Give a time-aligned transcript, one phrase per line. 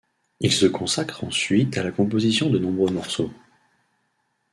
[0.39, 3.29] Il se consacre ensuite à la composition de nombreux morceaux.